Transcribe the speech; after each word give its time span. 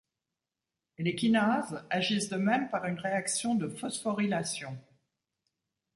Les 0.97 1.13
kinases 1.13 1.85
agissent 1.91 2.29
de 2.29 2.37
même 2.37 2.71
par 2.71 2.85
une 2.85 2.97
réaction 2.97 3.53
de 3.53 3.67
phosphorylation. 3.67 4.75